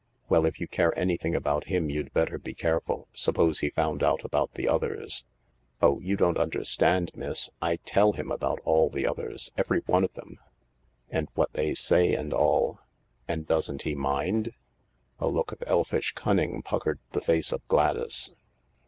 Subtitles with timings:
[0.29, 3.07] "Well, if you care anything about him you'd better be careful.
[3.13, 5.25] Suppose he found out about the others?""
[5.83, 7.51] Oh, you don't understand, miss.
[7.61, 10.37] I tell him about all the others, every one of them,
[11.11, 12.79] and what they say and all,""
[13.27, 14.53] And doesn't he mind?"
[15.19, 18.31] A look of elfish cunning puckered the face of Gladys.